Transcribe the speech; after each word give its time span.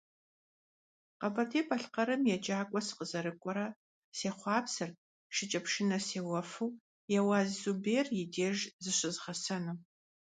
Къэбэрдей-Балъкъэрым 1.19 2.23
еджакӀуэ 2.35 2.79
сыкъызэрыкӀуэрэ 2.87 3.65
сехъуапсэрт 4.17 4.95
шыкӀэпшынэ 5.35 5.97
сеуэфу 6.07 6.75
Еуаз 7.19 7.49
Зубер 7.61 8.05
и 8.19 8.23
деж 8.33 8.57
зыщызгъэсэну. 8.83 9.75